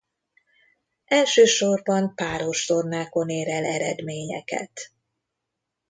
[1.05, 4.91] Elsősorban páros tornákon ér el eredményeket.